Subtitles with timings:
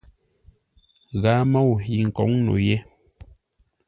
[1.21, 2.77] Ghaa môu yi n nkǒŋ no yé.